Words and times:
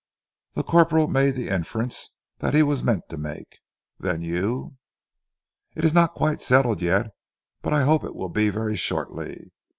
The 0.55 0.63
corporal 0.63 1.05
made 1.07 1.35
the 1.35 1.49
inference 1.49 2.15
that 2.39 2.55
he 2.55 2.63
was 2.63 2.83
meant 2.83 3.07
to 3.09 3.19
make. 3.19 3.59
"Then 3.99 4.23
you" 4.23 4.77
"It 5.77 5.85
is 5.85 5.93
not 5.93 6.15
quite 6.15 6.41
settled 6.41 6.81
yet, 6.81 7.11
but 7.61 7.71
I 7.71 7.83
hope 7.83 8.03
it 8.03 8.15
will 8.15 8.29
be 8.29 8.49
very 8.49 8.75
shortly. 8.77 9.51